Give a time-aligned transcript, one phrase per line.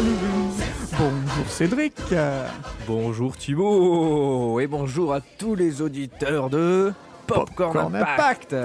[0.00, 1.94] Bonjour Cédric.
[2.86, 6.94] Bonjour Thibaut et bonjour à tous les auditeurs de
[7.26, 8.56] Popcorn, Popcorn Impact.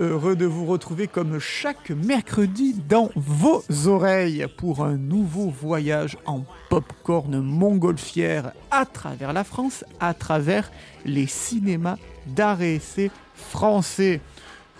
[0.00, 6.42] Heureux de vous retrouver comme chaque mercredi dans vos oreilles pour un nouveau voyage en
[6.70, 10.72] popcorn montgolfière à travers la France, à travers
[11.04, 14.20] les cinémas d'art et essai français.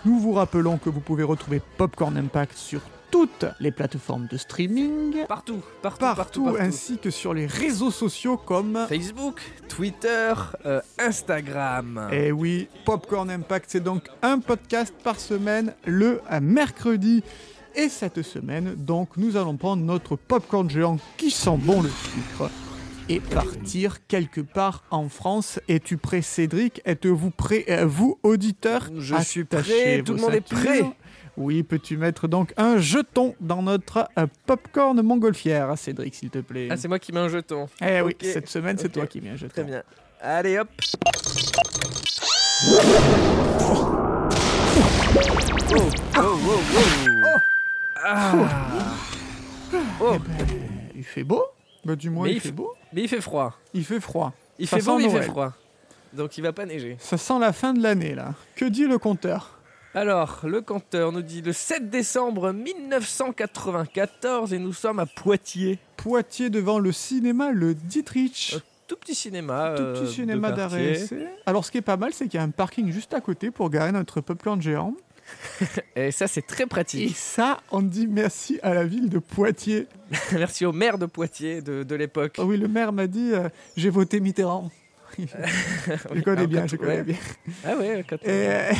[0.03, 2.81] Nous vous rappelons que vous pouvez retrouver Popcorn Impact sur
[3.15, 6.57] toutes les plateformes de streaming, Partout, partout, partout, partout, partout.
[6.59, 10.33] ainsi que sur les réseaux sociaux comme Facebook, Twitter,
[10.65, 12.09] euh, Instagram.
[12.11, 17.23] Et oui, Popcorn Impact, c'est donc un podcast par semaine le mercredi.
[17.73, 22.51] Et cette semaine, donc, nous allons prendre notre popcorn géant qui sent bon le sucre
[23.07, 25.59] et partir quelque part en France.
[25.69, 26.81] Es-tu prêt, Cédric?
[26.85, 30.57] Êtes-vous prêt, euh, vous, auditeurs Je suis prêt, tout le monde est ceintures.
[30.65, 30.83] prêt.
[31.37, 36.69] Oui, peux-tu mettre donc un jeton dans notre euh, popcorn montgolfière, Cédric, s'il te plaît?
[36.71, 37.67] Ah, c'est moi qui mets un jeton.
[37.85, 39.51] Eh oui, cette semaine, c'est toi qui mets un jeton.
[39.53, 39.83] Très bien.
[40.21, 40.69] Allez hop.
[45.77, 45.81] Oh,
[46.17, 46.59] oh, oh,
[47.25, 47.39] oh.
[48.03, 48.33] Ah.
[50.01, 50.17] Oh,
[50.95, 51.43] Il fait beau
[51.83, 52.73] bah, Du moins, Mais il il fait f- beau.
[52.93, 53.57] mais il fait froid.
[53.73, 54.33] Il fait froid.
[54.59, 55.53] Il Ça fait beau, sent mais il fait froid.
[56.13, 56.95] Donc il va pas neiger.
[56.99, 58.33] Ça sent la fin de l'année, là.
[58.55, 59.54] Que dit le compteur?
[59.95, 65.79] Alors, le compteur nous dit le 7 décembre 1994 et nous sommes à Poitiers.
[65.95, 68.51] Poitiers devant le cinéma Le Dietrich.
[68.55, 69.73] Euh, Tout petit cinéma.
[69.77, 70.99] Tout euh, petit de cinéma d'arrêt.
[71.45, 73.51] Alors, ce qui est pas mal, c'est qu'il y a un parking juste à côté
[73.51, 74.93] pour garer notre popcorn géant.
[75.95, 77.15] Et ça, c'est très Et pratique.
[77.15, 79.87] ça, on dit merci à la ville de Poitiers.
[80.33, 82.35] Merci au maire de Poitiers de, de l'époque.
[82.37, 84.69] Ah oui, le maire m'a dit euh, j'ai voté Mitterrand.
[85.17, 87.03] je connais Alors, bien, je connais ouais.
[87.03, 87.15] bien.
[87.65, 88.75] Ah ouais, quand Et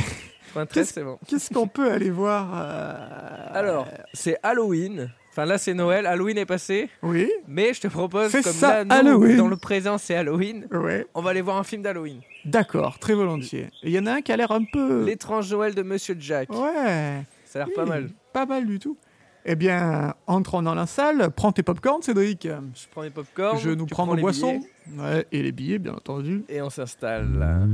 [0.53, 1.17] 93, c'est bon.
[1.27, 5.09] qu'est-ce qu'on peut aller voir euh, Alors, c'est Halloween.
[5.31, 6.05] Enfin, là, c'est Noël.
[6.05, 6.89] Halloween est passé.
[7.03, 9.37] Oui, Mais je te propose, comme ça, là, nous, Halloween.
[9.37, 10.65] dans le présent, c'est Halloween.
[10.71, 11.05] ouais.
[11.13, 12.21] On va aller voir un film d'Halloween.
[12.45, 13.69] D'accord, très volontiers.
[13.83, 15.03] Il y en a un qui a l'air un peu.
[15.03, 16.49] L'étrange Noël de Monsieur Jack.
[16.51, 17.23] Ouais.
[17.43, 18.09] Ça a l'air pas mal.
[18.31, 18.97] Pas mal du tout.
[19.45, 21.29] Eh bien, entrons dans la salle.
[21.35, 22.47] Prends tes popcorns, Cédric.
[22.47, 23.59] Je prends les popcorn.
[23.59, 24.61] Je nous prends prends nos boissons.
[24.97, 26.45] Ouais, et les billets, bien entendu.
[26.49, 27.69] Et on s'installe.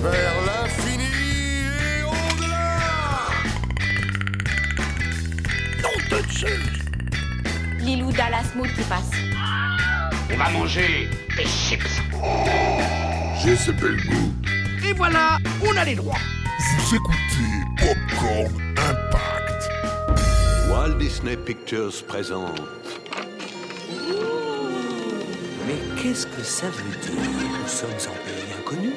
[0.00, 2.78] Vers l'infini et au-delà.
[7.80, 9.10] Lilou Dallas Mood qui passe.
[10.32, 12.00] On va manger des chips.
[13.42, 14.32] J'ai ce bel goût.
[14.88, 16.18] Et voilà, on a les droits.
[16.78, 19.70] Vous écoutez Popcorn Impact.
[20.70, 22.60] Walt Disney Pictures présente.
[25.66, 27.12] Mais qu'est-ce que ça veut dire
[27.62, 28.92] Nous sommes en pays inconnu?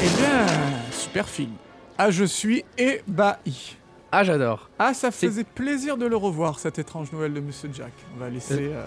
[0.00, 0.46] Eh bien,
[0.90, 1.52] super film.
[1.98, 3.76] Ah, je suis ébahi.
[4.10, 4.68] Ah, j'adore.
[4.78, 7.92] Ah, ça faisait plaisir de le revoir, cet étrange Noël de Monsieur Jack.
[8.16, 8.82] On va laisser euh,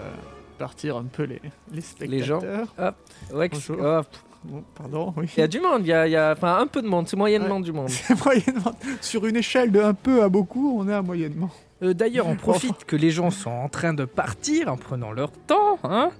[0.58, 1.40] partir un peu les,
[1.72, 2.08] les spectateurs.
[2.10, 2.40] Les gens.
[2.78, 2.94] Hop.
[3.32, 3.80] Ouais, que- Bonjour.
[3.82, 4.06] hop.
[4.44, 5.26] Bon, pardon, oui.
[5.36, 5.80] Il y a du monde.
[5.82, 7.08] Il y a, il y a- enfin, un peu de monde.
[7.08, 7.62] C'est moyennement Ouais.
[7.62, 7.88] du monde.
[7.90, 8.72] C'est moyennement.
[9.00, 11.50] Sur une échelle de un peu à beaucoup, on est à moyennement.
[11.82, 15.30] Euh, D'ailleurs, on profite que les gens sont en train de partir en prenant leur
[15.32, 16.10] temps, hein,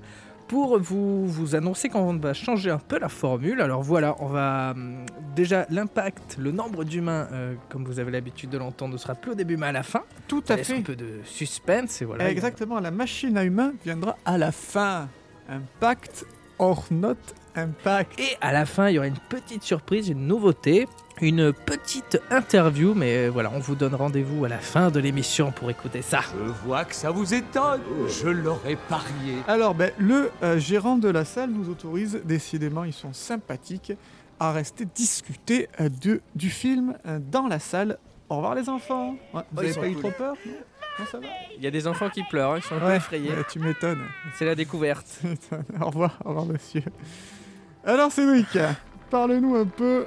[0.49, 3.61] pour vous, vous annoncer qu'on va changer un peu la formule.
[3.61, 8.51] Alors voilà, on va hum, déjà l'impact, le nombre d'humains, euh, comme vous avez l'habitude
[8.51, 10.03] de l'entendre, ne sera plus au début mais à la fin.
[10.29, 10.77] Tout à fait.
[10.77, 12.31] un peu de suspense et voilà.
[12.31, 15.09] Exactement, la machine à humain viendra à la fin.
[15.49, 16.25] Impact
[16.59, 17.17] or not
[17.57, 18.19] impact.
[18.21, 20.87] Et à la fin, il y aura une petite surprise, une nouveauté,
[21.21, 25.51] une petite interview, mais euh, voilà, on vous donne rendez-vous à la fin de l'émission
[25.53, 26.21] pour écouter ça.
[26.39, 27.81] Je vois que ça vous étonne.
[28.09, 29.37] Je l'aurais parié.
[29.49, 33.93] Alors, ben, le euh, gérant de la salle nous autorise, décidément, ils sont sympathiques,
[34.39, 37.97] à rester discuter euh, de, du film euh, dans la salle.
[38.29, 39.17] Au revoir les enfants.
[39.33, 40.01] Ouais, vous Oh, avez ils sont pas eu cool.
[40.03, 40.53] trop peur non
[40.99, 41.27] Non, ça va
[41.57, 43.31] Il y a des enfants qui pleurent, hein, ils sont un peu effrayés.
[43.31, 44.03] ouais, tu m'étonnes.
[44.37, 45.21] C'est la découverte.
[45.81, 46.83] au revoir, au revoir monsieur.
[47.89, 48.59] Alors Cédric,
[49.11, 50.07] parle-nous un peu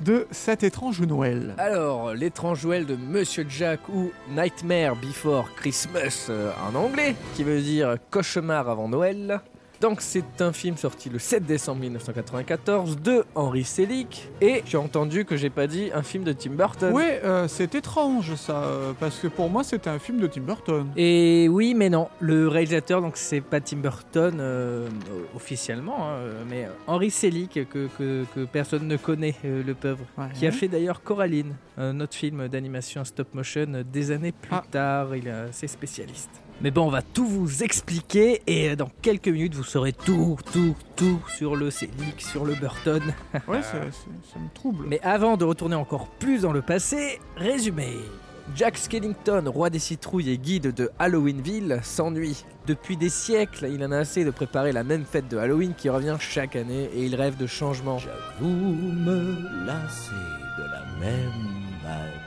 [0.00, 1.54] de cet étrange Noël.
[1.56, 7.62] Alors, l'étrange Noël de Monsieur Jack ou Nightmare Before Christmas euh, en anglais, qui veut
[7.62, 9.40] dire cauchemar avant Noël.
[9.80, 15.24] Donc c'est un film sorti le 7 décembre 1994 de Henry Selick et j'ai entendu
[15.24, 16.90] que j'ai pas dit un film de Tim Burton.
[16.92, 20.40] Oui, euh, c'est étrange ça, euh, parce que pour moi c'était un film de Tim
[20.40, 20.88] Burton.
[20.96, 22.08] Et oui, mais non.
[22.18, 24.88] Le réalisateur, donc c'est pas Tim Burton euh,
[25.36, 26.18] officiellement, hein,
[26.50, 30.26] mais Henry Selick que, que, que personne ne connaît, le pauvre, Ouais.
[30.34, 34.64] qui a fait d'ailleurs Coraline, un autre film d'animation stop motion des années plus Ah.
[34.68, 35.14] tard.
[35.14, 36.30] Il est assez spécialiste.
[36.60, 40.36] Mais bon, on va tout vous expliquer et euh, dans quelques minutes, vous saurez tout,
[40.52, 43.02] tout, tout sur le Selig, sur le Burton.
[43.46, 44.86] Ouais, ça, me trouble.
[44.88, 47.92] Mais avant de retourner encore plus dans le passé, résumé.
[48.56, 52.44] Jack Skellington, roi des citrouilles et guide de Halloweenville, s'ennuie.
[52.66, 55.90] Depuis des siècles, il en a assez de préparer la même fête de Halloween qui
[55.90, 57.98] revient chaque année et il rêve de changement.
[58.40, 60.10] Vous me lassez
[60.58, 62.17] de la même.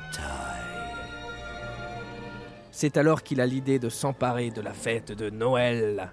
[2.82, 6.12] C'est alors qu'il a l'idée de s'emparer de la fête de Noël.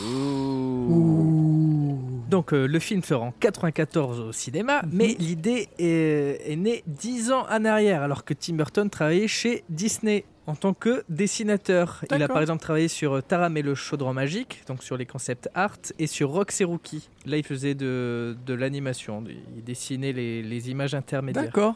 [0.00, 1.98] Ouh.
[2.28, 7.32] Donc euh, le film sort en 94 au cinéma, mais l'idée est, est née 10
[7.32, 12.04] ans en arrière, alors que Tim Burton travaillait chez Disney en tant que dessinateur.
[12.14, 15.04] Il a par exemple travaillé sur euh, Taram et le chaudron magique, donc sur les
[15.04, 17.08] concepts art, et sur Rox et Rookie.
[17.26, 19.24] Là, il faisait de, de l'animation,
[19.56, 21.46] il dessinait les, les images intermédiaires.
[21.46, 21.74] D'accord.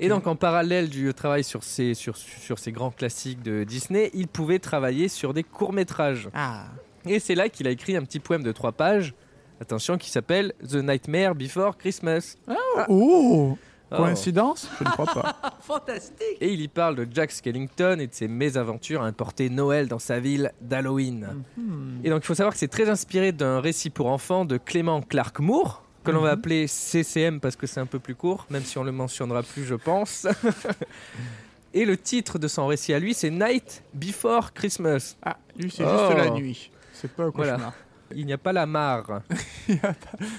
[0.00, 4.10] Et donc en parallèle du travail sur ces, sur, sur ces grands classiques de Disney,
[4.14, 6.28] il pouvait travailler sur des courts-métrages.
[6.34, 6.66] Ah.
[7.06, 9.14] Et c'est là qu'il a écrit un petit poème de trois pages,
[9.60, 12.36] attention, qui s'appelle The Nightmare Before Christmas.
[12.48, 13.58] Oh Oh.
[13.96, 14.68] Coïncidence?
[14.78, 15.36] Je ne crois pas.
[15.60, 19.88] Fantastique Et il y parle de Jack Skellington et de ses mésaventures à importer Noël
[19.88, 21.44] dans sa ville d'Halloween.
[21.56, 21.98] Hmm.
[22.02, 25.00] Et donc il faut savoir que c'est très inspiré d'un récit pour enfants de Clément
[25.00, 26.38] Clark Moore, que l'on va Mhm.
[26.38, 29.64] appeler CCM parce que c'est un peu plus court, même si on le mentionnera plus,
[29.64, 30.26] je pense.
[31.74, 35.16] Et le titre de son récit à lui, c'est Night Before Christmas.
[35.22, 35.88] Ah, lui, c'est Oh.
[35.88, 36.70] juste la nuit.
[36.92, 37.54] C'est pas au Voilà.
[37.54, 37.74] cauchemar.
[38.14, 39.22] Il n'y a pas la mare.
[39.68, 39.80] Il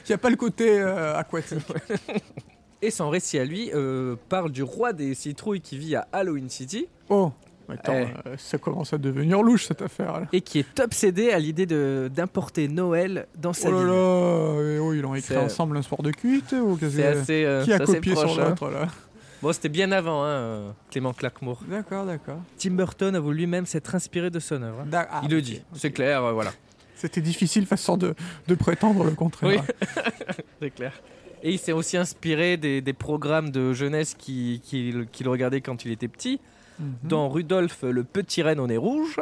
[0.08, 1.60] n'y a pas le côté euh, aquatique.
[2.82, 6.50] Et son récit à lui euh, parle du roi des citrouilles qui vit à Halloween
[6.50, 7.32] City Oh
[7.70, 8.30] Attends, Eh.
[8.30, 10.28] euh, ça commence à devenir louche cette affaire là.
[10.34, 11.66] et qui est obsédé à l'idée
[12.10, 13.88] d'importer Noël dans sa Oh là ville.
[13.88, 13.94] là
[14.84, 17.44] oh, Ils ont écrit C'est- ensemble un sport de cuite ou qu'est-ce C'est que- assez,
[17.46, 18.50] euh, Qui a copié proche, sur hein.
[18.50, 18.88] l'autre là?
[19.42, 21.60] Bon, c'était bien avant, hein, euh, Clément Clarkmoor.
[21.70, 22.38] D'accord, d'accord.
[22.58, 24.82] Tim Burton a voulu lui-même s'être inspiré de son œuvre.
[24.82, 25.06] hein.
[25.12, 26.52] Ah, Il le dit, c'est clair, euh, voilà,
[26.96, 28.16] C'était difficile façon de,
[28.48, 29.64] de prétendre le contraire.
[30.62, 30.94] c'est clair.
[31.44, 35.86] Et il s'est aussi inspiré des, des programmes de jeunesse qu'il qui, qu'il regardait quand
[35.86, 36.40] il était petit,
[36.80, 36.94] Mhm.
[37.04, 39.20] dans Rudolph le petit renne au nez rouge,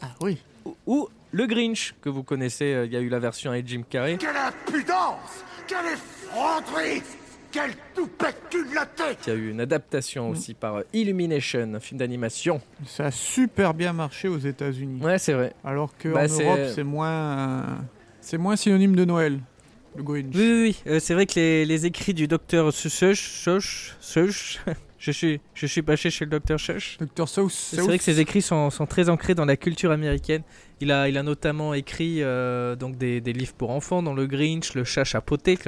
[0.00, 0.38] Ah oui.
[0.64, 3.66] ou, ou Le Grinch, que vous connaissez, euh, il y a eu la version avec
[3.66, 4.16] Jim Carrey.
[4.18, 7.02] Quelle impudence Quelle effronterie
[7.50, 11.98] Quelle toupette culotée Il y a eu une adaptation aussi par euh, Illumination, un film
[11.98, 12.60] d'animation.
[12.86, 15.00] Ça a super bien marché aux États-Unis.
[15.02, 15.52] Ouais, c'est vrai.
[15.64, 17.62] Alors qu'en Bah, Europe, c'est moins, euh,
[18.20, 19.40] c'est moins synonyme de Noël.
[19.96, 20.34] Le Grinch.
[20.34, 20.82] Oui, oui, oui.
[20.92, 22.90] Euh, c'est vrai que les, les écrits du docteur Seuch,
[23.44, 24.60] Seuch, Seuch,
[25.04, 26.96] je suis, je suis pas chez le docteur Seuch.
[26.98, 27.28] Dr.
[27.28, 27.52] Seuss.
[27.52, 30.42] C'est vrai que ses écrits sont, sont très ancrés dans la culture américaine.
[30.80, 34.26] Il a, il a notamment écrit euh, donc des, des livres pour enfants, dans Le
[34.26, 35.58] Grinch, Le Chat Chapeauté,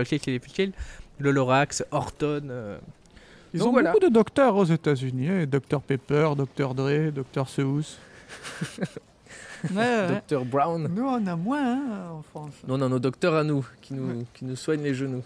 [1.18, 2.42] Le Lorax, Horton.
[2.50, 2.78] euh.
[3.52, 3.92] Ils Donc ont voilà.
[3.92, 5.28] beaucoup de docteurs aux États-Unis.
[5.28, 5.44] hein.
[5.46, 5.80] Dr.
[5.80, 6.74] Pepper, Dr.
[6.74, 7.48] Dre, Dr.
[7.48, 7.98] Seuss.
[9.70, 10.22] ouais, ouais.
[10.28, 10.88] Dr Brown.
[10.94, 12.52] Nous, on a moins hein, en France.
[12.66, 14.24] Nous, on a nos docteurs à nous, qui nous, Ouais.
[14.34, 15.22] qui nous soignent les genoux.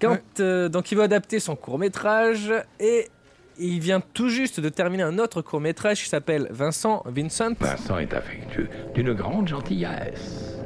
[0.00, 0.22] Quand, Ouais.
[0.40, 3.08] euh, donc il veut adapter son court-métrage et
[3.58, 7.52] il vient tout juste de terminer un autre court-métrage qui s'appelle Vincent Vincent.
[7.60, 10.58] Vincent est affectueux, d'une grande gentillesse.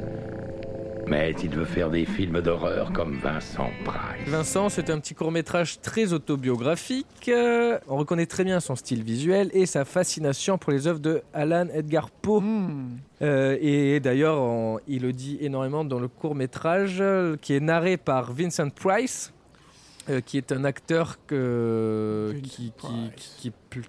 [1.08, 4.26] Mais il veut faire des films d'horreur comme Vincent Price.
[4.26, 7.28] Vincent, c'est un petit court-métrage très autobiographique.
[7.28, 11.22] Euh, on reconnaît très bien son style visuel et sa fascination pour les œuvres de
[11.32, 12.40] Alan Edgar Poe.
[12.40, 12.96] Hmm.
[13.22, 17.96] Euh, et d'ailleurs, on- il le dit énormément dans le court-métrage euh, qui est narré
[17.98, 19.32] par Vincent Price.
[20.08, 22.32] Euh, qui est un acteur que,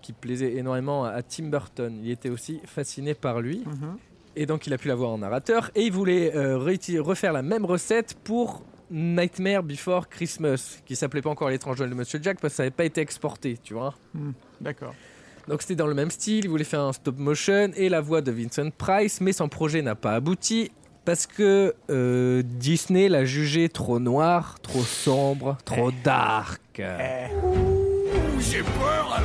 [0.02, 2.00] qui, plaisait énormément à, Tim Burton.
[2.04, 3.64] Il était aussi fasciné par lui.
[3.66, 3.98] Mhm.
[4.36, 5.72] Et donc il a pu l'avoir en narrateur.
[5.76, 11.30] Et il voulait euh, refaire la même recette pour Nightmare Before Christmas, qui s'appelait pas
[11.30, 13.94] encore l'étrange Noël de Monsieur Jack parce que ça n'avait pas été exporté, tu vois.
[14.14, 14.32] Hmm.
[14.62, 14.96] D'accord.
[15.48, 18.22] Donc c'était dans le même style, il voulait faire un stop motion et la voix
[18.22, 20.72] de Vincent Price, mais son projet n'a pas abouti
[21.08, 26.60] parce que euh, Disney l'a jugé trop noir, trop sombre, trop dark.
[28.42, 29.24] J'ai peur,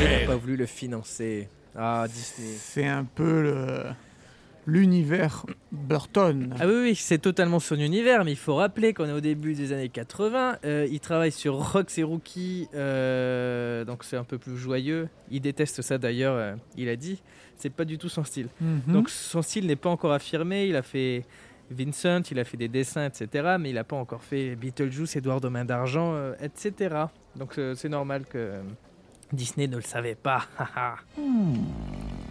[0.00, 1.48] Et allez n'a pas voulu le financer.
[1.76, 2.48] Ah, Disney.
[2.58, 3.84] C'est un peu le-
[4.66, 6.52] l'univers Burton.
[6.58, 9.54] Ah oui, oui, c'est totalement son univers, mais il faut rappeler qu'on est au début
[9.54, 10.56] des années 80.
[10.64, 15.08] euh, il travaille sur Rox et Rookie, euh, donc c'est un peu plus joyeux.
[15.30, 17.22] Il déteste ça d'ailleurs, euh, il a dit.
[17.60, 18.48] C'est pas du tout son style.
[18.60, 18.82] Mhm.
[18.94, 20.66] Donc son style n'est pas encore affirmé.
[20.66, 21.24] Il a fait
[21.70, 23.56] Vincent, il a fait des dessins, etc.
[23.60, 27.04] Mais il n'a pas encore fait Beetlejuice, Edouard de Main d'Argent, euh, etc.
[27.36, 28.54] Donc euh, c'est normal que
[29.32, 30.42] Disney ne le savait pas.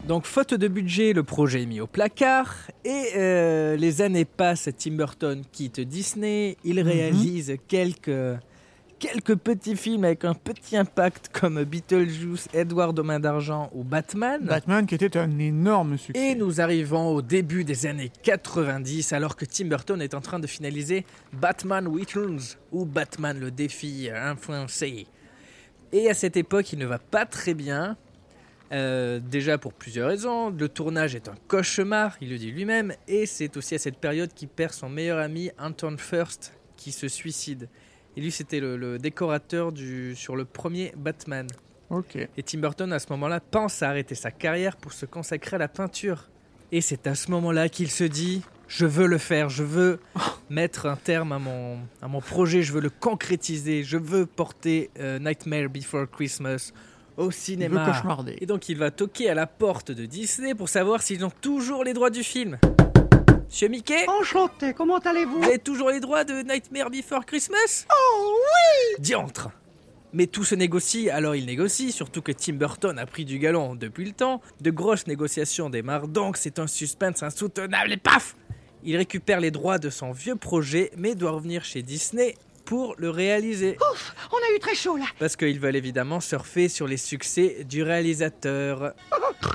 [0.07, 2.55] Donc faute de budget, le projet est mis au placard.
[2.83, 6.57] Et euh, les années passent, Tim Burton quitte Disney.
[6.63, 6.87] Il Mhm.
[6.87, 8.09] réalise quelques,
[8.99, 14.41] quelques petits films avec un petit impact comme Beetlejuice, Edward aux mains d'argent ou Batman.
[14.43, 16.31] Batman qui était un énorme succès.
[16.31, 20.39] Et nous arrivons au début des années 90 alors que Tim Burton est en train
[20.39, 25.07] de finaliser Batman Returns ou Batman le défi influencé.
[25.91, 27.97] Et à cette époque, il ne va pas très bien.
[28.71, 30.51] Euh, déjà pour plusieurs raisons.
[30.51, 34.31] Le tournage est un cauchemar, il le dit lui-même, et c'est aussi à cette période
[34.31, 37.67] qu'il perd son meilleur ami Anton First qui se suicide.
[38.17, 41.47] Et lui, c'était le, le décorateur du, sur le premier Batman.
[42.37, 45.59] Et Tim Burton, à ce moment-là, pense à arrêter sa carrière pour se consacrer à
[45.59, 46.29] la peinture.
[46.71, 49.99] Et c'est à ce moment-là qu'il se dit Je veux le faire, je veux
[50.51, 54.91] mettre un terme à mon, à mon projet, je veux le concrétiser, je veux porter
[54.99, 56.71] euh, Nightmare Before Christmas
[57.17, 57.85] au Il veut cinéma.
[57.91, 58.37] cauchemarder.
[58.39, 61.83] Et donc il va toquer à la porte de Disney pour savoir s'ils ont toujours
[61.83, 62.59] les droits du film.
[63.49, 68.35] Monsieur Mickey Enchanté, comment allez-vous vous avez toujours les droits de Nightmare Before Christmas Oh
[68.35, 69.49] oui Diantre
[70.13, 73.73] Mais tout se négocie, alors il négocie, surtout que Tim Burton a pris du galon
[73.73, 74.39] depuis le temps.
[74.61, 78.35] De grosses négociations démarrent donc, c'est un suspense insoutenable et paf
[78.83, 82.35] Il récupère les droits de son vieux projet, mais doit revenir chez Disney
[82.69, 83.77] pour le réaliser.
[83.91, 85.05] Ouf, on a eu très chaud là.
[85.17, 88.93] Parce qu'ils veulent évidemment surfer sur les succès du réalisateur.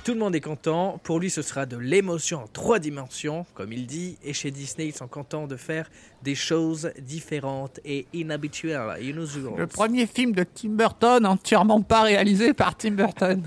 [0.05, 0.99] Tout le monde est content.
[1.05, 4.19] Pour lui, ce sera de l'émotion en trois dimensions, comme il dit.
[4.25, 5.89] Et chez Disney, ils sont contents de faire
[6.25, 9.53] des choses différentes et inhabituelles, inusual.
[9.59, 13.45] Le premier film de Tim Burton entièrement pas réalisé par Tim Burton.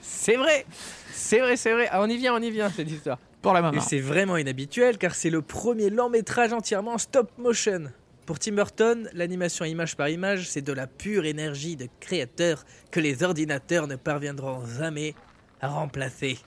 [0.00, 0.64] C'est vrai
[1.12, 1.88] C'est vrai, c'est vrai.
[1.92, 3.18] Ah, on y vient, on y vient, cette histoire.
[3.42, 3.80] Pour la Et maman.
[3.82, 7.90] c'est vraiment inhabituel car c'est le premier long métrage entièrement en stop motion.
[8.26, 13.00] Pour Tim Burton, l'animation image par image, c'est de la pure énergie de créateur que
[13.00, 15.14] les ordinateurs ne parviendront jamais
[15.60, 16.38] à remplacer.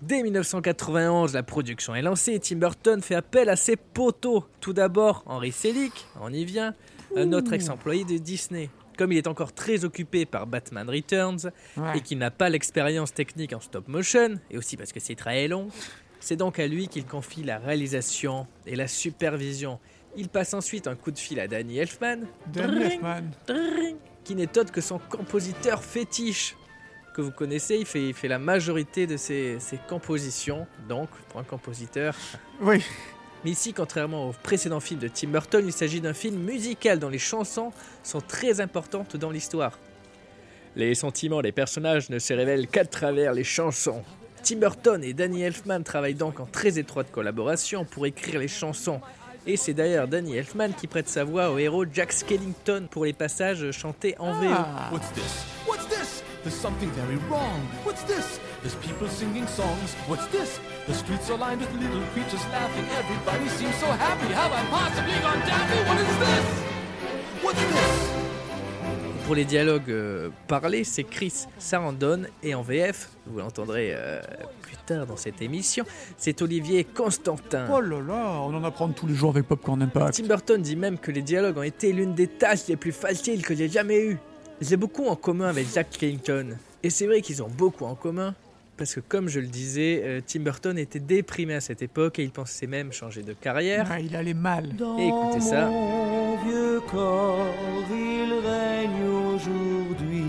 [0.00, 4.44] Dès 1991, la production est lancée et Tim Burton fait appel à ses poteaux.
[4.60, 6.74] Tout d'abord, Henry Selick, on y vient,
[7.16, 8.70] un autre ex-employé de Disney.
[8.98, 11.98] Comme il est encore très occupé par Batman Returns Ouais.
[11.98, 15.48] et qu'il n'a pas l'expérience technique en stop motion, et aussi parce que c'est très
[15.48, 15.68] long,
[16.20, 19.80] c'est donc à lui qu'il confie la réalisation et la supervision.
[20.16, 23.22] Il passe ensuite un coup de fil à Danny Elfman, Danny Elfman.
[24.22, 26.56] qui n'est autre que son compositeur fétiche,
[27.14, 31.40] que vous connaissez, il fait, il fait la majorité de ses, ses compositions, donc pour
[31.40, 32.14] un compositeur.
[32.60, 32.82] Oui.
[33.44, 37.10] Mais ici, contrairement au précédent film de Tim Burton, il s'agit d'un film musical dont
[37.10, 39.78] les chansons sont très importantes dans l'histoire.
[40.76, 44.02] Les sentiments des personnages ne se révèlent qu'à travers les chansons.
[44.42, 49.00] Tim Burton et Danny Elfman travaillent donc en très étroite collaboration pour écrire les chansons.
[49.46, 53.12] Et c'est d'ailleurs Danny Elfman qui prête sa voix au héros Jack Skellington pour les
[53.12, 54.48] passages chantés en VO.
[54.50, 54.88] Ah.
[54.90, 55.44] What's this?
[55.66, 56.22] What's this?
[56.42, 57.60] There's something very wrong.
[57.84, 58.40] What's this?
[58.62, 59.94] There's people singing songs.
[60.08, 60.60] What's this?
[60.86, 62.86] The streets are lined with little creatures laughing.
[62.96, 64.32] Everybody seems so happy.
[64.32, 65.88] Have I possibly gone daffy?
[65.88, 66.73] What is this?
[69.24, 74.20] Pour les dialogues euh, parlés, c'est Chris Sarandon et en VF, vous l'entendrez euh,
[74.60, 75.86] plus tard dans cette émission,
[76.18, 77.66] c'est Olivier Constantin.
[77.72, 80.16] Oh là là, on en apprend tous les jours avec Popcorn Impact.
[80.16, 83.42] Tim Burton dit même que les dialogues ont été l'une des tâches les plus faciles
[83.42, 84.18] que j'ai jamais eues.
[84.60, 86.58] J'ai beaucoup en commun avec Jack Skellington.
[86.82, 88.34] Et c'est vrai qu'ils ont beaucoup en commun,
[88.76, 92.24] parce que comme je le disais, euh, Tim Burton était déprimé à cette époque et
[92.24, 93.88] il pensait même changer de carrière.
[93.90, 94.74] Ah, il allait mal.
[94.98, 95.66] Et écoutez ça.
[95.66, 97.46] Mon vieux corps,
[97.90, 100.24] il règne aujourd'hui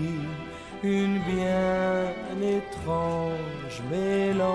[0.82, 2.12] une bien
[2.42, 4.46] étrange mélancolie.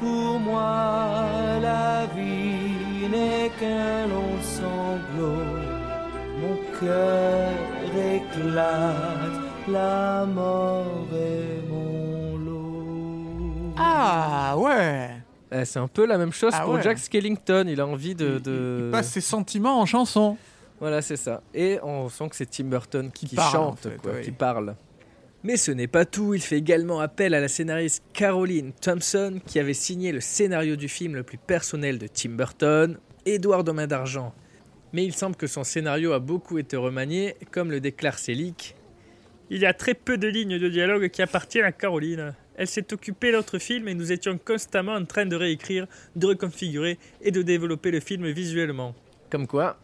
[0.00, 1.24] Pour moi,
[1.60, 5.76] la vie n'est qu'un long sanglot.
[6.40, 7.50] Mon cœur
[8.14, 13.74] éclate, la mort est mon lot.
[13.76, 15.10] Ah ouais.
[15.52, 16.82] Euh, c'est un peu la même chose Ah pour ouais.
[16.82, 18.36] Jack Skellington, il a envie de...
[18.36, 20.36] Il- de- Il passe ses sentiments en chanson.
[20.80, 21.40] Voilà, c'est ça.
[21.54, 24.22] Et on sent que c'est Tim Burton qui, parle, chante, en fait, quoi, oui.
[24.22, 24.74] qui parle.
[25.42, 29.58] Mais ce n'est pas tout, il fait également appel à la scénariste Caroline Thompson, qui
[29.60, 33.86] avait signé le scénario du film le plus personnel de Tim Burton, Édouard aux mains
[33.86, 34.34] d'argent.
[34.92, 38.75] Mais il semble que son scénario a beaucoup été remanié, comme le déclare Selick.
[39.48, 42.34] Il y a très peu de lignes de dialogue qui appartiennent à Caroline.
[42.56, 45.86] Elle s'est occupée de l'autre film et nous étions constamment en train de réécrire,
[46.16, 48.94] de reconfigurer et de développer le film visuellement.
[49.30, 49.78] Comme quoi,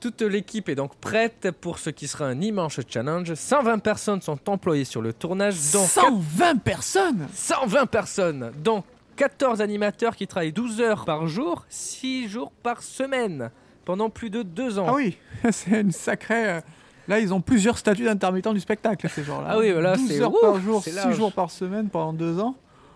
[0.00, 3.34] toute l'équipe est donc prête pour ce qui sera un immense challenge.
[3.34, 8.82] 120 personnes sont employées sur le tournage, dont 120 personnes 120 personnes, dont
[9.16, 13.50] 14 animateurs qui travaillent 12 heures par jour, 6 jours par semaine,
[13.84, 14.86] pendant plus de 2 ans.
[14.88, 15.18] Ah oui,
[15.50, 16.60] c'est une sacrée.
[17.08, 19.48] Là, ils ont plusieurs statuts d'intermittents du spectacle, ces gens-là.
[19.50, 21.14] Ah oui, voilà, 12 c'est- heures ouf, par jour, c'est 6 large.
[21.16, 22.54] jours par semaine pendant 2 ans.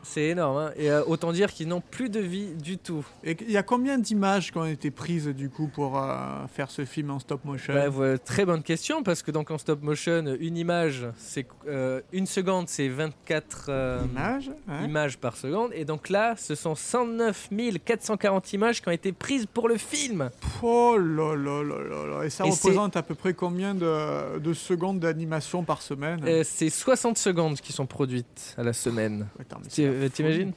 [0.09, 0.57] C'est énorme.
[0.57, 0.71] hein.
[0.77, 3.05] Et euh, autant dire qu'ils n'ont plus de vie du tout.
[3.25, 6.71] Et il y a combien d'images qui ont été prises du coup pour euh, faire
[6.71, 7.75] ce film en stop motion?
[7.75, 12.27] Bah, très bonne question parce que donc en stop motion, une image, c'est euh, une
[12.27, 14.85] seconde, c'est 24 euh, Images ouais.
[14.85, 15.71] images par seconde.
[15.75, 17.51] Et donc là, ce sont 109
[17.85, 20.31] 440 images qui ont été prises pour le film.
[20.63, 22.25] Oh là là là là là.
[22.25, 26.21] Et ça Et représente à peu près combien de, de secondes d'animation par semaine?
[26.45, 29.27] C'est 60 secondes qui sont produites à la semaine.
[29.41, 30.09] Attends, mais la euh.
[30.09, 30.53] T'imagines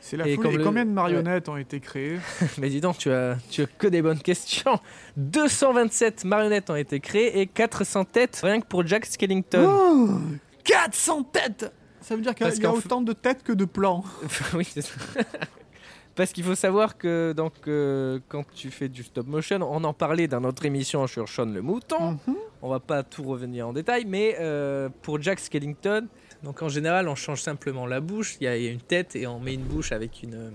[0.00, 0.42] C'est la Et folie.
[0.46, 2.18] comme Et le- combien de marionnettes ont été créées
[2.58, 4.78] Mais dis donc, tu as, tu as que des bonnes questions.
[5.16, 9.66] 227 marionnettes ont été créées et 400 têtes rien que pour Jack Skellington.
[9.68, 10.08] Oh
[10.64, 14.04] 400 têtes Ça veut dire qu'il y a autant de têtes que de plans.
[14.54, 14.94] oui, c'est ça.
[16.14, 19.92] Parce qu'il faut savoir que donc, euh, quand tu fais du stop motion, on en
[19.92, 22.12] parlait dans notre émission sur Sean le Mouton.
[22.26, 22.34] Mhm.
[22.62, 26.06] On va pas tout revenir en détail, mais euh, pour Jack Skellington,
[26.46, 28.36] donc en général, on change simplement la bouche.
[28.40, 30.34] Il y, a il y a une tête et on met une bouche avec une
[30.34, 30.50] euh,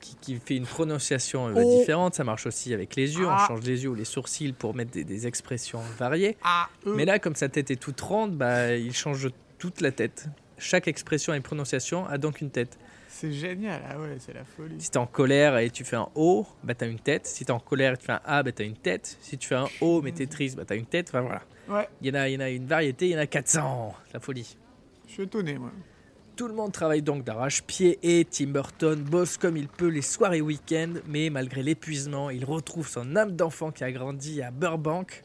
[0.00, 1.78] qui, qui fait une prononciation euh, Oh.
[1.78, 2.14] différente.
[2.14, 3.26] Ça marche aussi avec les yeux.
[3.28, 3.36] Ah.
[3.44, 6.38] On change les yeux ou les sourcils pour mettre des, des expressions variées.
[6.42, 6.94] Ah, eux.
[6.94, 9.28] Mais là, comme sa tête est toute ronde, bah, il change
[9.58, 10.26] toute la tête.
[10.56, 12.78] Chaque expression et prononciation a donc une tête.
[13.10, 14.76] C'est génial, ah ouais, c'est la folie.
[14.80, 17.26] Si t'es en colère et tu fais un O, bah t'as une tête.
[17.26, 19.18] Si t'es en colère et tu fais un A, bah t'as une tête.
[19.20, 21.08] Si tu fais un O mais t'es triste, bah t'as une tête.
[21.08, 21.42] Enfin voilà.
[21.68, 23.26] Ouais, Il y, en a, il y en a une variété, il y en a
[23.26, 23.92] 400.
[24.14, 24.56] La folie.
[25.08, 25.72] Je suis étonné, moi.
[26.36, 30.34] Tout le monde travaille donc d'arrache-pied et Tim Burton bosse comme il peut les soirs
[30.34, 35.24] et week-ends, mais malgré l'épuisement, il retrouve son âme d'enfant qui a grandi à Burbank,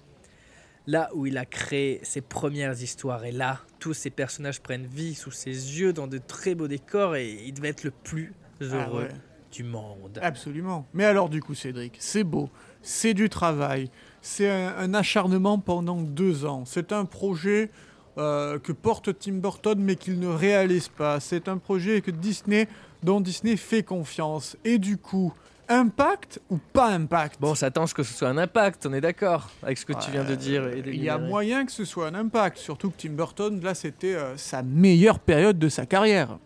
[0.88, 3.26] là où il a créé ses premières histoires.
[3.26, 7.16] Et là, tous ces personnages prennent vie sous ses yeux dans de très beaux décors
[7.16, 9.20] et il devait être le plus heureux Ah ouais.
[9.52, 10.18] du monde.
[10.20, 10.88] Absolument.
[10.94, 12.50] Mais alors, du coup, Cédric, c'est beau,
[12.82, 13.92] c'est du travail,
[14.24, 16.64] c'est un, un acharnement pendant deux ans.
[16.66, 17.70] C'est un projet
[18.18, 21.20] euh, que porte Tim Burton, mais qu'il ne réalise pas.
[21.20, 22.68] C'est un projet que Disney,
[23.02, 24.56] dont Disney fait confiance.
[24.64, 25.34] Et du coup,
[25.68, 27.40] impact ou pas impact?
[27.40, 30.12] Bon, à ce que ce soit un impact, on est d'accord avec ce que tu
[30.12, 30.70] viens de dire.
[30.86, 34.16] Il y a moyen que ce soit un impact, surtout que Tim Burton, là, c'était
[34.16, 36.38] euh, sa meilleure période de sa carrière.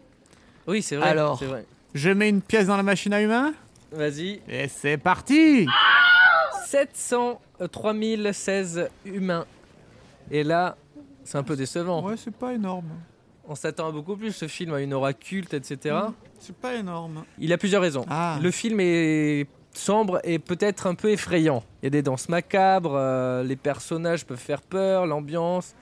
[0.68, 1.10] Oui, c'est vrai.
[1.10, 1.44] Alors.
[1.44, 1.66] vrai.
[1.94, 3.54] Je mets une pièce dans la machine à humains?
[3.92, 4.42] Vas-y.
[4.50, 5.66] et c'est parti
[6.68, 7.94] 703
[8.34, 9.46] 016 humains.
[10.30, 10.76] Et là,
[11.28, 12.02] c'est un peu décevant.
[12.04, 12.88] Ouais, c'est pas énorme.
[13.50, 14.32] On s'attend à beaucoup plus.
[14.32, 15.98] Ce film a une aura culte, etc.
[16.40, 17.26] C'est pas énorme.
[17.38, 18.06] Il a plusieurs raisons.
[18.10, 18.40] Ah.
[18.42, 21.66] Le film est sombre et peut-être un peu effrayant.
[21.82, 25.76] Il y a des danses macabres, euh, les personnages peuvent faire peur, l'ambiance.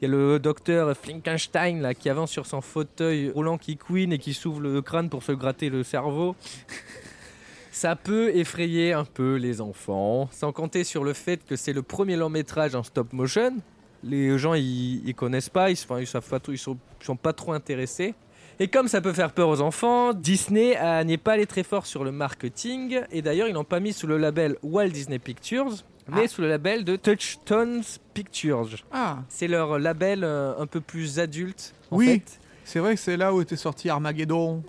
[0.00, 4.12] Il y a le docteur Frankenstein là, qui avance sur son fauteuil roulant qui couine
[4.12, 6.34] et qui s'ouvre le crâne pour se gratter le cerveau.
[7.70, 11.82] Ça peut effrayer un peu les enfants, sans compter sur le fait que c'est le
[11.82, 13.58] premier long métrage en stop motion.
[14.02, 17.04] Les gens ils, ils connaissent pas, ils, enfin, ils savent pas trop, ils sont, ils
[17.04, 18.14] sont pas trop intéressés.
[18.60, 22.02] Et comme ça peut faire peur aux enfants, Disney n'est pas allé très fort sur
[22.02, 23.00] le marketing.
[23.12, 26.28] Et d'ailleurs, ils l'ont pas mis sous le label Walt Disney Pictures, mais Ah.
[26.28, 27.82] sous le label de Touchstones
[28.14, 28.68] Pictures.
[28.90, 31.72] Ah, C'est leur label euh, un peu plus adulte.
[31.92, 32.22] en Oui.
[32.64, 34.64] c'est vrai que c'est là où était sorti Armageddon.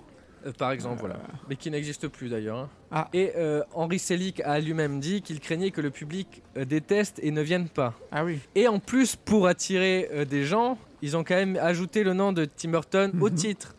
[0.46, 1.16] Euh, par exemple, voilà.
[1.48, 2.56] Mais qui n'existe plus d'ailleurs.
[2.58, 2.68] hein.
[2.90, 3.08] Ah.
[3.12, 7.30] Et euh, Henry Selick a lui-même dit qu'il craignait que le public euh, déteste et
[7.30, 7.94] ne vienne pas.
[8.10, 8.38] Ah oui.
[8.54, 12.32] Et en plus, pour attirer euh, des gens, ils ont quand même ajouté le nom
[12.32, 13.34] de Tim Burton au Mhm.
[13.34, 13.74] titre.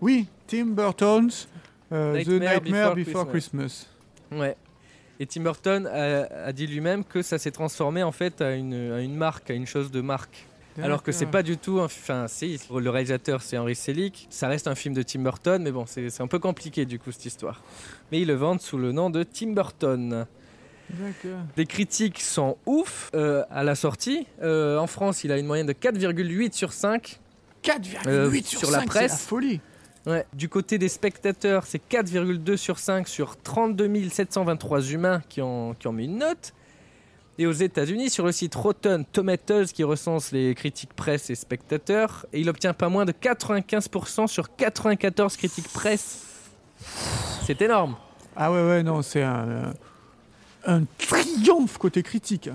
[0.00, 1.48] Oui, Tim Burton's
[1.92, 3.86] euh, The Nightmare Nightmare Before Before, Christmas.
[4.32, 4.56] Ouais.
[5.20, 8.92] Et Tim Burton a, a dit lui-même que ça s'est transformé en fait à une,
[8.92, 10.46] à une marque, à une chose de marque.
[10.80, 11.80] Alors que c'est pas du tout.
[11.80, 14.26] un- Enfin, si, le réalisateur c'est Henry Selick.
[14.30, 17.12] Ça reste un film de Tim Burton, mais bon, c'est un peu compliqué du coup
[17.12, 17.60] cette histoire.
[18.10, 20.26] Mais ils le vendent sous le nom de Tim Burton.
[20.90, 21.40] D'accord.
[21.56, 24.26] Les critiques sont ouf euh, à la sortie.
[24.42, 27.18] Euh, en France, il a une moyenne de 4,8 sur 5.
[27.62, 29.12] 4,8 Euh, sur, sur la 5, presse.
[29.12, 29.60] c'est la folie.
[30.04, 30.26] Ouais.
[30.34, 35.86] Du côté des spectateurs, c'est 4,2 sur 5 sur 32 723 humains qui ont, qui
[35.86, 36.52] ont mis une note.
[37.42, 42.24] Et aux États-Unis, sur le site Rotten Tomatoes, qui recense les critiques presse et spectateurs,
[42.32, 46.22] et il obtient pas moins de 95% sur 94 critiques presse.
[47.44, 47.96] C'est énorme.
[48.36, 49.72] Ah ouais, ouais, non, c'est un, euh,
[50.66, 52.48] un triomphe côté critique.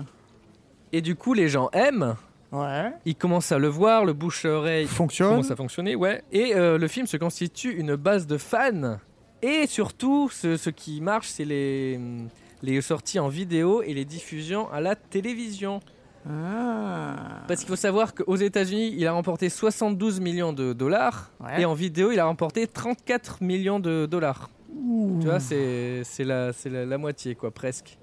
[0.90, 2.16] Et du coup, les gens aiment.
[2.50, 2.90] Ouais.
[3.04, 5.28] Ils commencent à le voir, le bouche à oreille Fonctionne.
[5.28, 6.22] commence à fonctionner, ouais.
[6.32, 8.96] Et euh, le film se constitue une base de fans.
[9.42, 12.00] Et surtout, ce, ce qui marche, c'est les,
[12.62, 15.80] les sorties en vidéo et les diffusions à la télévision.
[16.28, 17.42] Ah.
[17.46, 21.30] Parce qu'il faut savoir qu'aux États-Unis, il a remporté 72 millions de dollars.
[21.40, 21.62] Ouais.
[21.62, 24.50] Et en vidéo, il a remporté 34 millions de dollars.
[24.74, 25.18] Ouh.
[25.20, 27.98] Tu vois, c'est c'est la, c'est la, la moitié, quoi, presque.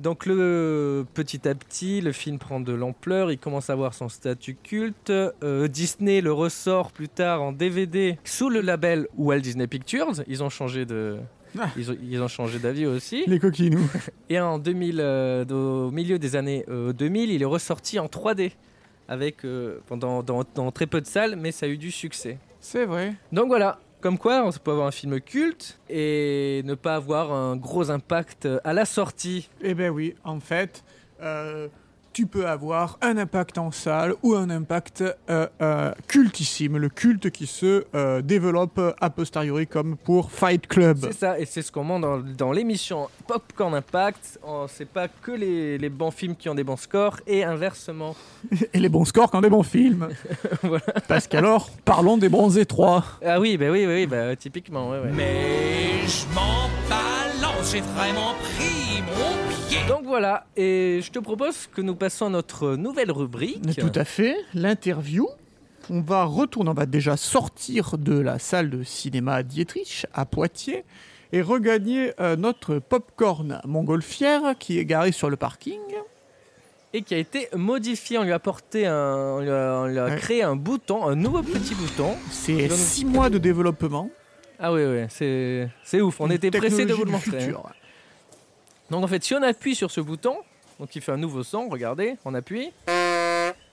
[0.00, 4.08] Donc le petit à petit, le film prend de l'ampleur, il commence à avoir son
[4.08, 5.10] statut culte.
[5.10, 10.12] Euh, Disney le ressort plus tard en DVD sous le label Walt Disney Pictures.
[10.28, 11.18] Ils ont changé de,
[11.58, 11.70] Ah.
[11.76, 13.24] ils ont, ils ont changé d'avis aussi.
[13.26, 13.88] Les coquinous.
[14.30, 18.52] Et en 2000, euh, au milieu des années euh, 2000, il est ressorti en 3D
[19.08, 22.38] avec euh, pendant dans, dans très peu de salles, mais ça a eu du succès.
[22.60, 23.14] C'est vrai.
[23.32, 27.56] Donc voilà, comme quoi on peut avoir un film culte et ne pas avoir un
[27.56, 29.48] gros impact à la sortie.
[29.60, 30.84] Eh ben oui, en fait,
[31.20, 31.68] euh,
[32.18, 37.30] tu peux avoir un impact en salle ou un impact euh, euh, cultissime, le culte
[37.30, 40.98] qui se euh, développe a posteriori comme pour Fight Club.
[41.00, 44.40] C'est ça, et c'est ce qu'on montre dans, dans l'émission Popcorn Impact.
[44.66, 48.16] Sait pas que les, les bons films qui ont des bons scores et inversement.
[48.74, 50.08] Et les bons scores quand des bons films.
[50.62, 50.86] Voilà.
[51.06, 53.04] Parce qu'alors, parlons des bronzés 3.
[53.24, 55.12] Ah oui, bah oui, oui, oui, bah, typiquement, ouais, ouais.
[55.14, 59.78] Mais je m'en balance, j'ai vraiment pris mon pied.
[59.86, 63.76] Donc voilà, et je te propose que nous passons à notre nouvelle rubrique.
[63.78, 65.28] Tout à fait, l'interview.
[65.90, 70.84] On va retourner, on va déjà sortir de la salle de cinéma Dietrich à Poitiers
[71.32, 75.78] et regagner euh, notre popcorn montgolfière qui est garé sur le parking.
[76.94, 78.16] Et qui a été modifié.
[78.18, 79.16] On lui a apporté un.
[79.16, 80.16] On lui a, on lui a Ouais.
[80.16, 82.14] créé un bouton, un nouveau petit bouton.
[82.30, 84.10] C'est six mois de développement.
[84.58, 86.20] Ah oui, oui, c'est ouf.
[86.20, 87.52] On Une était pressé de vous le montrer.
[88.90, 90.36] Donc en fait, si on appuie sur ce bouton,
[90.78, 92.70] donc il fait un nouveau son, regardez, on appuie,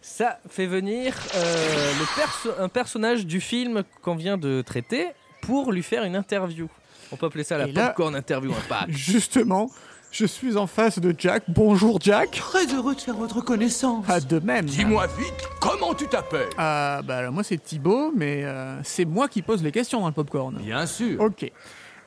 [0.02, 5.08] ça fait venir euh, le perso- un personnage du film qu'on vient de traiter
[5.41, 6.68] pour lui faire une interview.
[7.12, 8.89] On peut appeler ça la Et là- popcorn interview impact.
[8.91, 9.70] Justement,
[10.12, 11.44] je suis en face de Jack.
[11.48, 12.32] Bonjour Jack.
[12.32, 14.06] Très heureux de faire votre connaissance.
[14.08, 14.65] Ah, de même.
[14.65, 16.50] Dis-moi vite, comment tu t'appelles?
[16.58, 20.08] Ah, bah alors, moi c'est Thibaut, mais euh, c'est moi qui pose les questions dans
[20.08, 20.56] le popcorn.
[20.58, 21.20] Bien sûr.
[21.22, 21.52] Ok.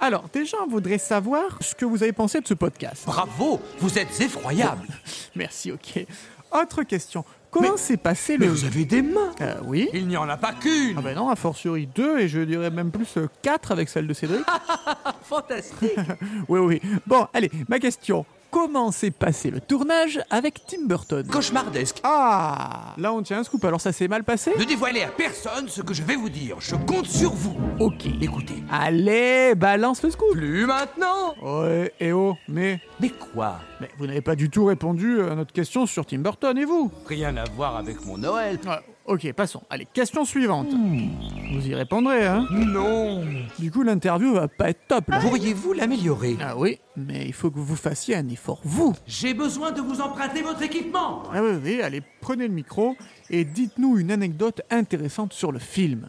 [0.01, 3.03] Alors, déjà, on voudrait savoir ce que vous avez pensé de ce podcast.
[3.07, 4.87] Bravo, vous êtes effroyable.
[5.35, 6.07] Merci, ok.
[6.53, 7.25] Autre question.
[7.51, 8.53] Comment s'est passé Mais le...
[8.53, 9.33] vous avez des mains.
[9.41, 9.89] Euh, oui.
[9.95, 10.97] Il n'y en a pas qu'une.
[10.99, 14.07] Ah ben non, a fortiori deux, et je dirais même plus euh, quatre avec celle
[14.07, 14.45] de Cédric.
[15.23, 15.97] Fantastique.
[16.49, 16.83] oui, oui.
[17.07, 18.25] Bon, allez, ma question.
[18.51, 21.99] Comment s'est passé le tournage avec Tim Burton Cauchemardesque.
[22.03, 25.69] Ah Là, on tient un scoop, alors ça s'est mal passé Ne dévoilez à personne
[25.69, 26.57] ce que je vais vous dire.
[26.59, 27.57] Je compte sur vous.
[27.79, 28.07] Ok.
[28.23, 28.63] Écoutez.
[28.71, 31.35] Allez, balance le scoop Plus maintenant.
[31.43, 32.81] Ouais, et oh, mais...
[33.01, 33.61] Mais quoi?
[33.81, 36.91] Mais vous n'avez pas du tout répondu à notre question sur Tim Burton, et vous?
[37.07, 38.59] Rien à voir avec mon Noël.
[38.65, 39.63] Ouais, Ok, passons.
[39.71, 40.69] Allez, question suivante.
[40.71, 43.25] Vous y répondrez, hein Non.
[43.59, 45.19] Du coup, l'interview va pas être top, là.
[45.21, 46.37] Pourriez-vous l'améliorer?
[46.43, 48.95] Ah oui, mais il faut que vous fassiez un effort, vous.
[49.07, 51.23] J'ai besoin de vous emprunter votre équipement.
[51.33, 52.97] Ah oui, oui, allez, prenez le micro
[53.31, 56.09] et dites-nous une anecdote intéressante sur le film.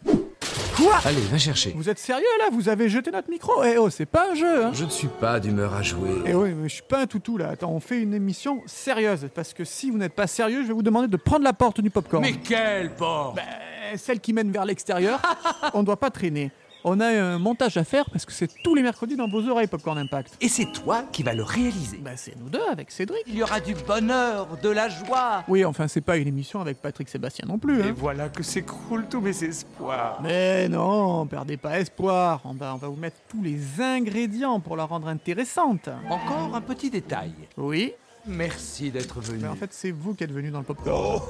[0.76, 1.72] Quoi Allez, va chercher.
[1.76, 2.46] Vous êtes sérieux là?
[2.52, 3.62] Vous avez jeté notre micro?
[3.64, 6.10] Eh oh, c'est pas un jeu, hein Je ne suis pas d'humeur à jouer.
[6.26, 7.50] Eh oui, mais je suis pas un toutou là.
[7.50, 9.28] Attends, on fait une émission sérieuse.
[9.34, 11.80] Parce que si vous n'êtes pas sérieux, je vais vous demander de prendre la porte
[11.80, 12.22] du popcorn.
[12.22, 13.38] Mais quelle porte?
[13.38, 15.20] Euh, celle qui mène vers l'extérieur,
[15.74, 16.50] on ne doit pas traîner.
[16.82, 19.66] On a un montage à faire parce que c'est tous les mercredis dans vos oreilles
[19.66, 20.34] Popcorn Impact.
[20.40, 21.98] Et c'est toi qui vas le réaliser.
[21.98, 23.22] Bah c'est nous deux avec Cédric.
[23.26, 25.44] Il y aura du bonheur, de la joie.
[25.48, 27.80] Oui, enfin c'est pas une émission avec Patrick Sébastien non plus.
[27.80, 27.94] Et Hein.
[27.96, 30.20] voilà que s'écroulent tous mes espoirs.
[30.22, 32.40] Mais non, perdez pas espoir.
[32.44, 35.90] On va, on va vous mettre tous les ingrédients pour la rendre intéressante.
[36.08, 37.32] Encore un petit détail.
[37.58, 37.92] Oui,
[38.26, 39.38] Merci d'être venu.
[39.42, 41.20] mais en fait c'est vous qui êtes venu dans le popcorn.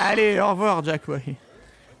[0.00, 1.36] Allez, au revoir Jack Way.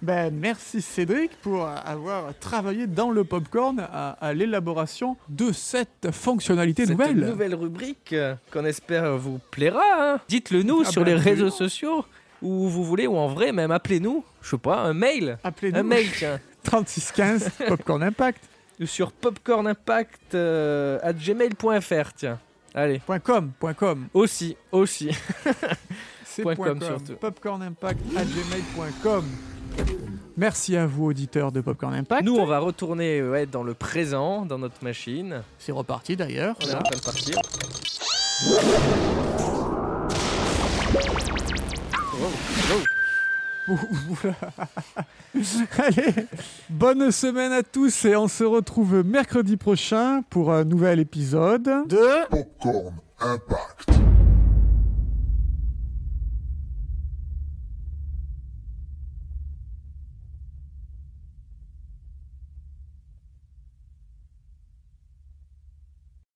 [0.02, 6.86] Ben, merci Cédric pour avoir travaillé dans le popcorn à, à l'élaboration de cette fonctionnalité
[6.86, 7.14] Cette nouvelle.
[7.16, 9.80] nouvelle rubrique euh, qu'on espère vous plaira.
[10.14, 10.20] hein.
[10.28, 12.04] Dites-le nous Ah sur bah, les réseaux sociaux
[12.42, 14.24] où vous voulez ou en vrai même appelez-nous.
[14.42, 15.38] Je sais pas, un mail.
[15.44, 16.40] Appelez-nous Un mail tiens.
[16.64, 18.42] 3615 Popcorn Impact.
[18.80, 22.40] Ou sur popcornimpact euh, at gmail.fr tiens.
[22.74, 22.98] Allez.
[23.06, 24.08] Point .com, point .com.
[24.14, 25.10] Aussi, aussi.
[26.24, 26.88] C'est Point point com com.
[26.88, 27.14] surtout.
[27.20, 29.24] popcornimpact@gmail.com.
[30.36, 32.24] Merci à vous auditeurs de Popcorn Impact.
[32.24, 35.42] Nous on va retourner euh, ouais, dans le présent, dans notre machine.
[35.58, 36.56] C'est reparti d'ailleurs.
[36.62, 36.78] On est là.
[36.78, 37.36] en train de partir.
[45.78, 46.26] Allez,
[46.68, 52.28] bonne semaine à tous et on se retrouve mercredi prochain pour un nouvel épisode de
[52.28, 54.01] Popcorn Impact.